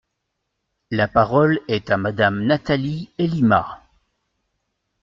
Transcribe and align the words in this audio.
La 0.89 1.07
parole 1.07 1.59
est 1.67 1.91
à 1.91 1.97
Madame 1.97 2.41
Nathalie 2.43 3.11
Elimas. 3.19 3.83